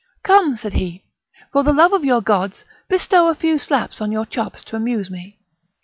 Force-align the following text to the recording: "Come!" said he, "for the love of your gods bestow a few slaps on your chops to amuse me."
"Come!" 0.23 0.55
said 0.55 0.73
he, 0.73 1.03
"for 1.53 1.61
the 1.61 1.73
love 1.73 1.93
of 1.93 2.03
your 2.03 2.21
gods 2.21 2.65
bestow 2.89 3.27
a 3.27 3.35
few 3.35 3.59
slaps 3.59 4.01
on 4.01 4.11
your 4.11 4.25
chops 4.25 4.63
to 4.63 4.75
amuse 4.75 5.11
me." 5.11 5.37